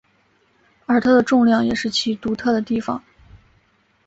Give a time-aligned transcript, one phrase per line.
[0.87, 3.03] 而它的重量也是其独特的地方。